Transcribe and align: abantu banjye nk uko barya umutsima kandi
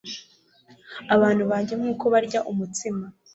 abantu 1.15 1.43
banjye 1.51 1.73
nk 1.79 1.85
uko 1.91 2.05
barya 2.13 2.39
umutsima 2.51 3.05
kandi 3.11 3.19